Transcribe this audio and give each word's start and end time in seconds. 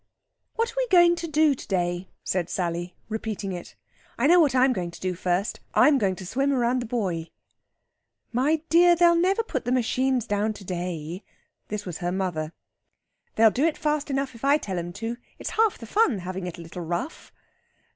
"What 0.55 0.71
are 0.71 0.77
we 0.77 0.87
going 0.87 1.15
to 1.17 1.27
do 1.27 1.53
to 1.53 1.67
day?" 1.67 2.09
said 2.23 2.49
Sally, 2.49 2.95
repeating 3.07 3.51
it. 3.51 3.75
"I 4.17 4.25
know 4.25 4.39
what 4.39 4.55
I'm 4.55 4.73
going 4.73 4.89
to 4.89 4.99
do 4.99 5.13
first. 5.13 5.59
I'm 5.75 5.99
going 5.99 6.15
to 6.15 6.25
swim 6.25 6.51
round 6.53 6.81
the 6.81 6.87
buoy." 6.87 7.31
"My 8.31 8.63
dear, 8.69 8.95
they'll 8.95 9.13
never 9.15 9.43
put 9.43 9.63
the 9.63 9.71
machines 9.71 10.25
down 10.25 10.53
to 10.53 10.63
day." 10.63 11.23
This 11.67 11.85
was 11.85 11.99
her 11.99 12.11
mother. 12.11 12.51
"They'll 13.35 13.51
do 13.51 13.63
it 13.65 13.77
fast 13.77 14.09
enough, 14.09 14.33
if 14.33 14.43
I 14.43 14.57
tell 14.57 14.79
'em 14.79 14.91
to. 14.93 15.17
It's 15.37 15.51
half 15.51 15.77
the 15.77 15.85
fun, 15.85 16.17
having 16.17 16.47
it 16.47 16.57
a 16.57 16.61
little 16.63 16.81
rough." 16.81 17.31